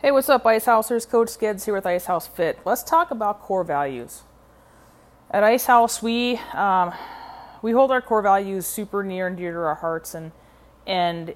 [0.00, 1.04] Hey, what's up, Ice Housers?
[1.06, 2.60] Coach Skids here with Icehouse Fit.
[2.64, 4.22] Let's talk about core values.
[5.28, 6.94] At Icehouse, we um,
[7.62, 10.30] we hold our core values super near and dear to our hearts, and
[10.86, 11.34] and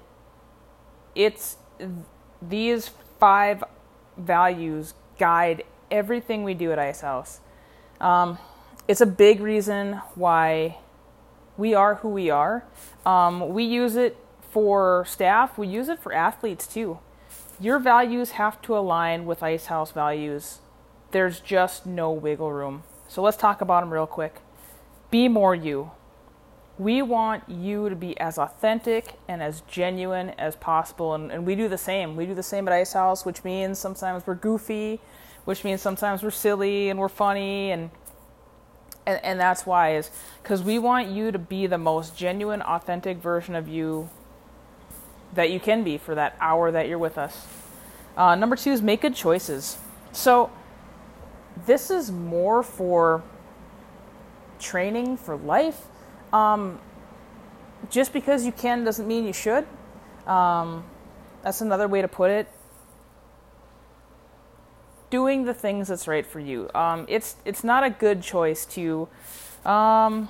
[1.13, 1.57] it's
[2.41, 2.89] these
[3.19, 3.65] five
[4.15, 7.41] values guide everything we do at Icehouse.
[7.99, 8.37] Um,
[8.87, 10.77] it's a big reason why
[11.57, 12.63] we are who we are.
[13.05, 14.15] Um, we use it
[14.51, 15.57] for staff.
[15.57, 16.99] We use it for athletes too
[17.63, 20.59] your values have to align with Icehouse values.
[21.11, 22.83] There's just no wiggle room.
[23.07, 24.41] So let's talk about them real quick.
[25.09, 25.91] Be more you.
[26.77, 31.13] We want you to be as authentic and as genuine as possible.
[31.13, 32.17] And, and we do the same.
[32.17, 34.99] We do the same at Icehouse, which means sometimes we're goofy,
[35.45, 37.71] which means sometimes we're silly and we're funny.
[37.71, 37.91] And,
[39.05, 43.19] and, and that's why, is because we want you to be the most genuine, authentic
[43.19, 44.09] version of you
[45.33, 47.47] that you can be for that hour that you're with us.
[48.15, 49.77] Uh, number two is make good choices.
[50.11, 50.51] So,
[51.65, 53.23] this is more for
[54.59, 55.85] training for life.
[56.31, 56.79] Um,
[57.89, 59.67] just because you can doesn't mean you should.
[60.25, 60.85] Um,
[61.43, 62.47] that's another way to put it.
[65.09, 66.69] Doing the things that's right for you.
[66.73, 69.07] Um, it's it's not a good choice to
[69.65, 70.29] um,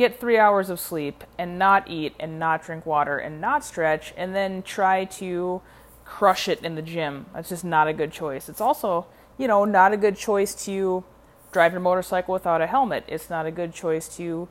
[0.00, 4.14] get three hours of sleep and not eat and not drink water and not stretch
[4.16, 5.60] and then try to
[6.06, 7.26] crush it in the gym.
[7.34, 8.48] That's just not a good choice.
[8.48, 9.06] It's also,
[9.36, 11.04] you know, not a good choice to
[11.52, 13.04] drive your motorcycle without a helmet.
[13.08, 14.48] It's not a good choice to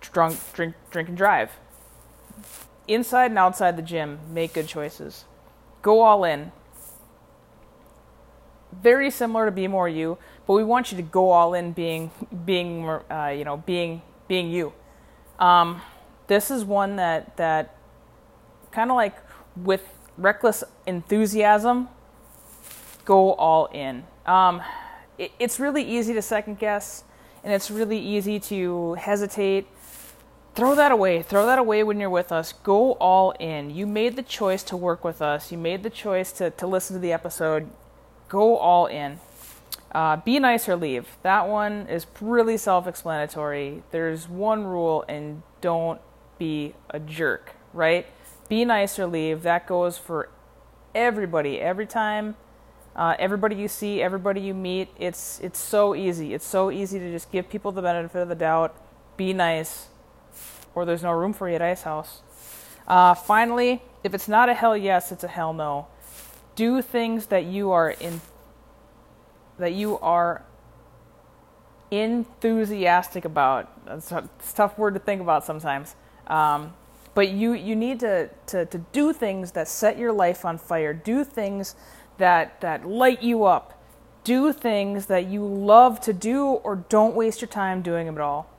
[0.00, 1.50] drunk, drink, drink and drive.
[2.88, 5.26] Inside and outside the gym, make good choices.
[5.82, 6.52] Go all in.
[8.72, 12.10] Very similar to Be More You, but we want you to go all in, being,
[12.46, 14.72] being, uh, you know, being being you.
[15.40, 15.82] Um,
[16.28, 17.74] this is one that that
[18.70, 19.16] kind of like
[19.56, 19.82] with
[20.16, 21.88] reckless enthusiasm,
[23.04, 24.04] go all in.
[24.26, 24.62] Um,
[25.18, 27.02] it, it's really easy to second guess,
[27.42, 29.66] and it's really easy to hesitate.
[30.54, 31.22] Throw that away.
[31.22, 32.52] Throw that away when you're with us.
[32.52, 33.70] Go all in.
[33.70, 35.50] You made the choice to work with us.
[35.50, 37.68] You made the choice to, to listen to the episode.
[38.28, 39.18] Go all in.
[39.92, 41.16] Uh, be nice or leave.
[41.22, 43.82] That one is really self explanatory.
[43.90, 46.00] There's one rule, and don't
[46.38, 48.06] be a jerk, right?
[48.48, 49.42] Be nice or leave.
[49.42, 50.28] That goes for
[50.94, 52.36] everybody, every time.
[52.94, 56.34] Uh, everybody you see, everybody you meet, it's it's so easy.
[56.34, 58.74] It's so easy to just give people the benefit of the doubt.
[59.16, 59.88] Be nice,
[60.74, 62.22] or there's no room for you at Icehouse.
[62.86, 65.86] Uh, finally, if it's not a hell yes, it's a hell no.
[66.56, 68.20] Do things that you are in
[69.60, 70.44] that you are
[71.90, 73.86] enthusiastic about.
[73.86, 75.94] That's a, tough word to think about sometimes.
[76.26, 76.74] Um,
[77.14, 80.92] but you, you need to, to, to do things that set your life on fire.
[80.92, 81.74] Do things
[82.18, 83.82] that, that light you up.
[84.22, 88.20] Do things that you love to do or don't waste your time doing them at
[88.20, 88.50] all.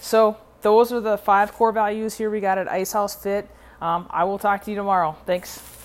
[0.00, 3.48] So, those are the five core values here we got at Icehouse Fit.
[3.80, 5.16] Um, I will talk to you tomorrow.
[5.24, 5.77] Thanks.